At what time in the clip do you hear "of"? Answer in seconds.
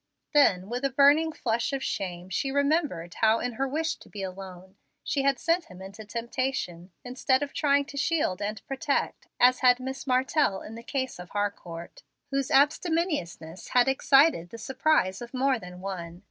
1.73-1.83, 7.43-7.53, 11.19-11.29, 15.21-15.35